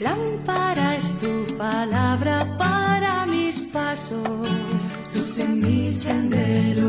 [0.00, 4.48] Lámpara es tu palabra para mis pasos,
[5.14, 6.88] luz en mi sendero.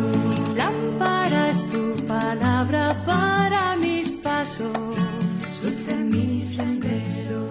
[0.55, 4.71] Lámpara es tu palabra para mis pasos,
[5.61, 7.49] luz en mi sendero.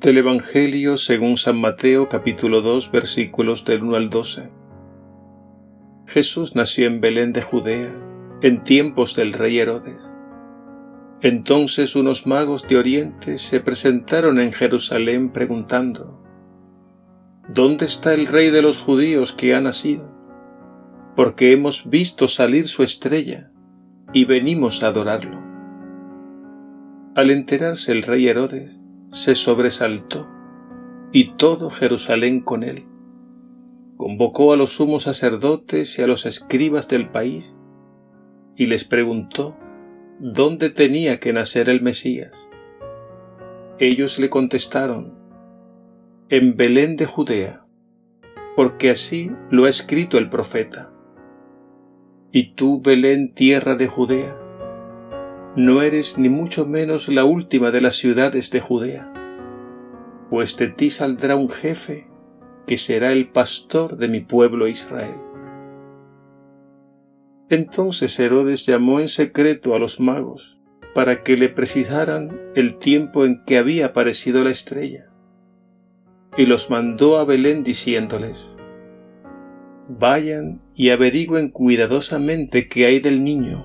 [0.00, 4.50] Del Evangelio según San Mateo capítulo 2 versículos del 1 al 12.
[6.06, 8.05] Jesús nació en Belén de Judea,
[8.42, 10.12] en tiempos del rey Herodes.
[11.22, 16.22] Entonces unos magos de Oriente se presentaron en Jerusalén preguntando,
[17.48, 20.14] ¿Dónde está el rey de los judíos que ha nacido?
[21.16, 23.50] Porque hemos visto salir su estrella
[24.12, 25.42] y venimos a adorarlo.
[27.14, 28.78] Al enterarse el rey Herodes,
[29.10, 30.28] se sobresaltó
[31.12, 32.84] y todo Jerusalén con él.
[33.96, 37.55] Convocó a los sumos sacerdotes y a los escribas del país
[38.56, 39.56] y les preguntó
[40.18, 42.48] dónde tenía que nacer el Mesías.
[43.78, 45.14] Ellos le contestaron,
[46.28, 47.66] en Belén de Judea,
[48.56, 50.92] porque así lo ha escrito el profeta.
[52.32, 54.36] Y tú, Belén, tierra de Judea,
[55.56, 59.12] no eres ni mucho menos la última de las ciudades de Judea,
[60.30, 62.08] pues de ti saldrá un jefe
[62.66, 65.16] que será el pastor de mi pueblo Israel.
[67.48, 70.58] Entonces Herodes llamó en secreto a los magos
[70.94, 75.06] para que le precisaran el tiempo en que había aparecido la estrella,
[76.36, 78.56] y los mandó a Belén diciéndoles,
[79.88, 83.64] Vayan y averigüen cuidadosamente qué hay del niño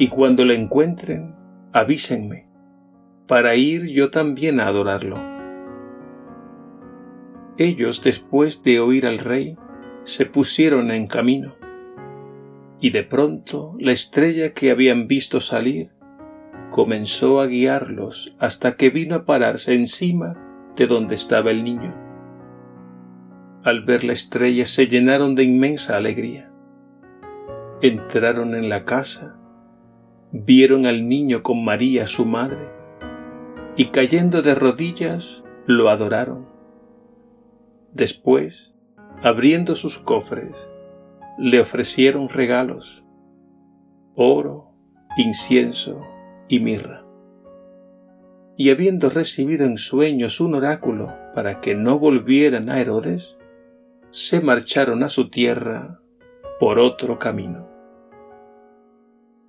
[0.00, 1.34] y cuando lo encuentren,
[1.74, 2.48] avísenme,
[3.26, 5.18] para ir yo también a adorarlo.
[7.58, 9.58] Ellos, después de oír al rey,
[10.04, 11.54] se pusieron en camino,
[12.80, 15.90] y de pronto la estrella que habían visto salir
[16.70, 21.94] comenzó a guiarlos hasta que vino a pararse encima de donde estaba el niño.
[23.64, 26.50] Al ver la estrella se llenaron de inmensa alegría.
[27.82, 29.40] Entraron en la casa
[30.32, 32.72] vieron al niño con María su madre,
[33.76, 36.46] y cayendo de rodillas lo adoraron.
[37.92, 38.74] Después,
[39.22, 40.68] abriendo sus cofres,
[41.42, 43.02] le ofrecieron regalos,
[44.14, 44.74] oro,
[45.16, 46.06] incienso
[46.48, 47.02] y mirra.
[48.58, 53.38] Y habiendo recibido en sueños un oráculo para que no volvieran a Herodes,
[54.10, 56.02] se marcharon a su tierra
[56.58, 57.70] por otro camino.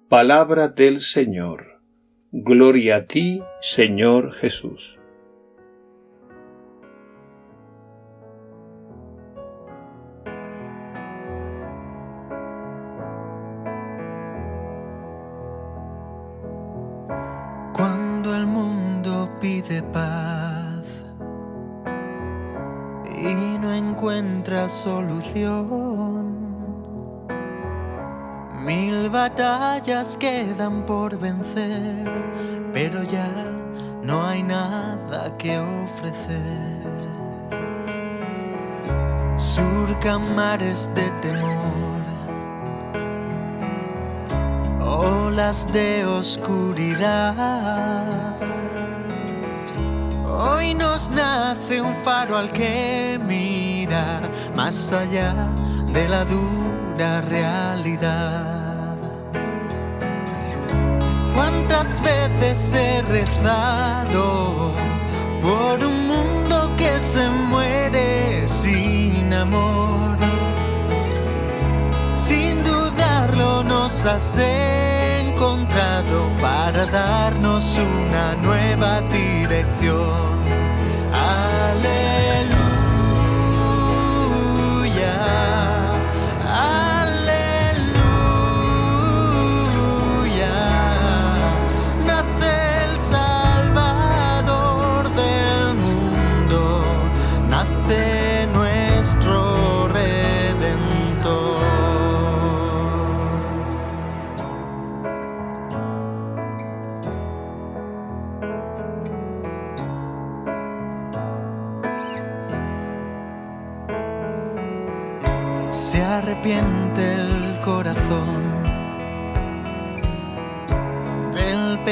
[0.08, 1.82] Palabra del Señor.
[2.32, 5.01] Gloria a ti, Señor Jesús.
[23.72, 26.36] No encuentra solución
[28.66, 32.06] Mil batallas quedan por vencer,
[32.74, 33.30] pero ya
[34.04, 36.38] no hay nada que ofrecer.
[39.36, 42.04] Surcan mares de temor,
[44.80, 47.42] olas de oscuridad.
[50.34, 54.22] Hoy nos nace un faro al que mirar,
[54.56, 55.34] más allá
[55.94, 58.96] de la dura realidad.
[61.34, 64.72] ¿Cuántas veces he rezado
[65.42, 70.18] por un mundo que se muere sin amor?
[72.14, 80.01] Sin dudarlo nos has encontrado para darnos una nueva dirección.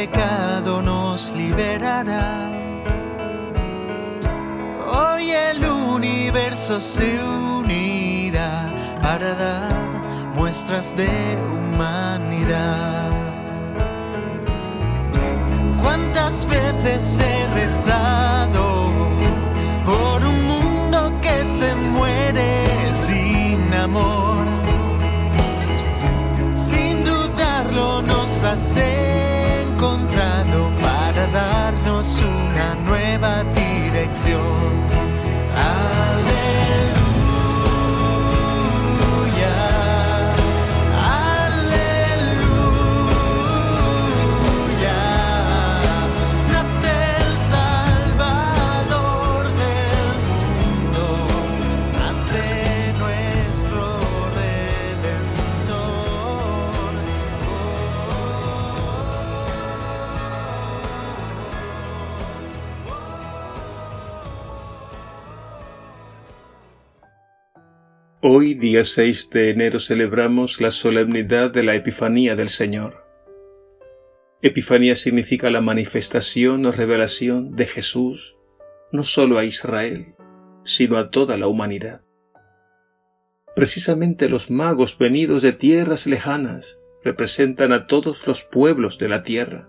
[0.08, 2.50] Pecado nos liberará.
[4.98, 9.74] Hoy el universo se unirá para dar
[10.36, 11.12] muestras de
[11.52, 13.12] humanidad.
[15.84, 18.66] ¿Cuántas veces he rezado
[19.84, 22.50] por un mundo que se muere
[22.90, 24.46] sin amor?
[26.54, 28.78] Sin dudarlo nos has
[29.80, 30.39] encontrado
[68.32, 73.04] Hoy, día 6 de enero, celebramos la solemnidad de la Epifanía del Señor.
[74.44, 78.38] Epifanía significa la manifestación o revelación de Jesús
[78.92, 80.14] no solo a Israel,
[80.64, 82.04] sino a toda la humanidad.
[83.56, 89.68] Precisamente los magos venidos de tierras lejanas representan a todos los pueblos de la tierra.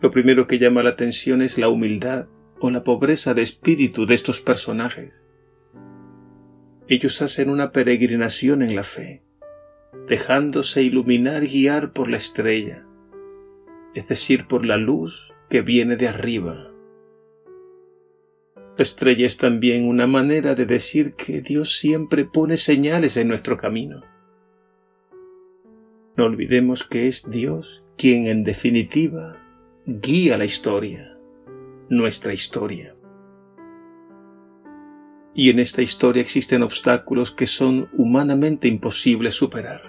[0.00, 2.26] Lo primero que llama la atención es la humildad
[2.58, 5.24] o la pobreza de espíritu de estos personajes
[6.88, 9.22] ellos hacen una peregrinación en la fe,
[10.06, 12.86] dejándose iluminar y guiar por la estrella,
[13.94, 16.70] es decir, por la luz que viene de arriba.
[18.76, 23.56] La estrella es también una manera de decir que Dios siempre pone señales en nuestro
[23.56, 24.02] camino.
[26.16, 29.40] No olvidemos que es Dios quien en definitiva
[29.86, 31.16] guía la historia,
[31.88, 32.93] nuestra historia.
[35.34, 39.82] Y en esta historia existen obstáculos que son humanamente imposibles superar.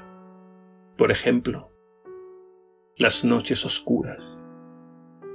[0.97, 1.71] Por ejemplo,
[2.97, 4.41] las noches oscuras,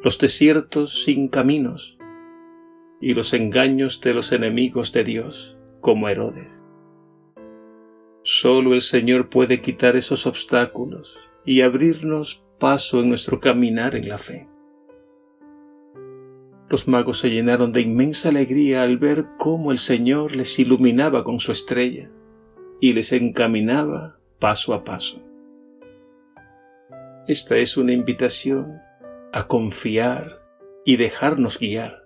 [0.02, 1.98] los desiertos sin caminos
[3.00, 6.64] y los engaños de los enemigos de Dios, como Herodes.
[8.22, 14.18] Solo el Señor puede quitar esos obstáculos y abrirnos paso en nuestro caminar en la
[14.18, 14.48] fe.
[16.70, 21.40] Los magos se llenaron de inmensa alegría al ver cómo el Señor les iluminaba con
[21.40, 22.08] su estrella
[22.80, 25.20] y les encaminaba paso a paso.
[27.26, 28.78] Esta es una invitación
[29.32, 30.44] a confiar
[30.84, 32.04] y dejarnos guiar.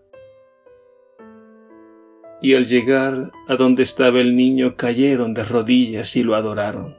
[2.41, 6.97] Y al llegar a donde estaba el niño cayeron de rodillas y lo adoraron.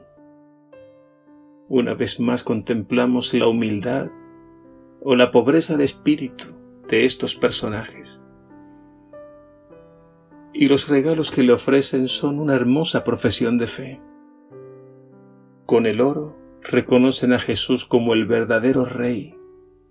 [1.68, 4.08] Una vez más contemplamos la humildad
[5.02, 6.55] o la pobreza de espíritu
[6.88, 8.20] de estos personajes.
[10.52, 14.00] Y los regalos que le ofrecen son una hermosa profesión de fe.
[15.66, 19.34] Con el oro reconocen a Jesús como el verdadero Rey,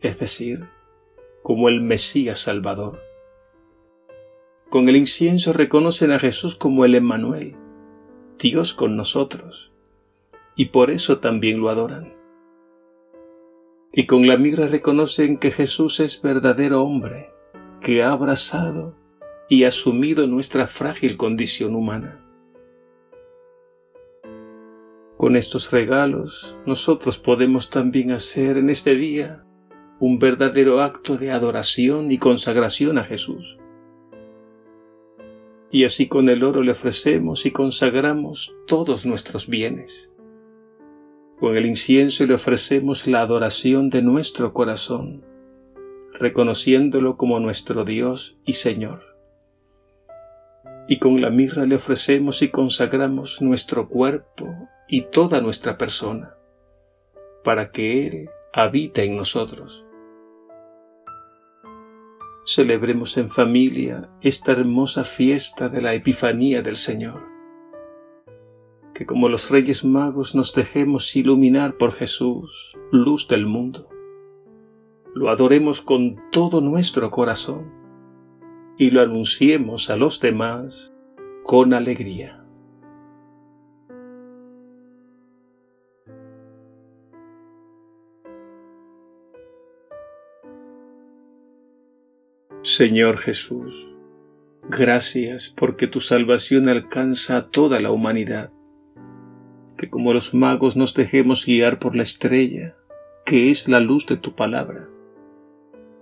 [0.01, 0.69] es decir,
[1.43, 3.01] como el Mesías Salvador.
[4.69, 7.55] Con el incienso reconocen a Jesús como el Emmanuel,
[8.39, 9.71] Dios con nosotros,
[10.55, 12.15] y por eso también lo adoran
[13.97, 17.31] y con la migra reconocen que Jesús es verdadero hombre,
[17.79, 18.93] que ha abrazado
[19.47, 22.21] y asumido nuestra frágil condición humana.
[25.15, 29.45] Con estos regalos nosotros podemos también hacer en este día
[30.01, 33.57] un verdadero acto de adoración y consagración a Jesús.
[35.71, 40.11] Y así con el oro le ofrecemos y consagramos todos nuestros bienes
[41.39, 45.23] con el incienso le ofrecemos la adoración de nuestro corazón,
[46.13, 49.17] reconociéndolo como nuestro Dios y Señor.
[50.87, 54.47] Y con la mirra le ofrecemos y consagramos nuestro cuerpo
[54.87, 56.35] y toda nuestra persona,
[57.43, 59.85] para que Él habite en nosotros.
[62.45, 67.34] Celebremos en familia esta hermosa fiesta de la Epifanía del Señor
[68.95, 73.89] que como los Reyes Magos nos dejemos iluminar por Jesús, luz del mundo.
[75.13, 77.73] Lo adoremos con todo nuestro corazón
[78.77, 80.93] y lo anunciemos a los demás
[81.43, 82.41] con alegría.
[92.61, 93.93] Señor Jesús,
[94.69, 98.54] gracias porque tu salvación alcanza a toda la humanidad
[99.77, 102.75] que como los magos nos dejemos guiar por la estrella,
[103.25, 104.87] que es la luz de tu palabra,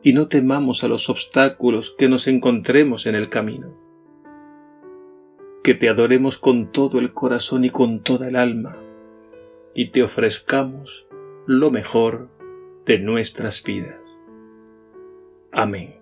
[0.02, 3.82] y no temamos a los obstáculos que nos encontremos en el camino.
[5.64, 8.78] que te adoremos con todo el corazón y con toda el alma,
[9.74, 11.08] y te ofrezcamos
[11.48, 12.30] lo mejor
[12.86, 13.96] de nuestras vidas.
[15.54, 15.93] Amén.